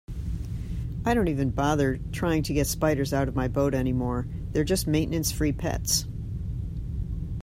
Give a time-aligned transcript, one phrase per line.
[1.05, 4.87] I don't even bother trying to get spiders out of my boat anymore, they're just
[4.87, 6.07] maintenance-free pets.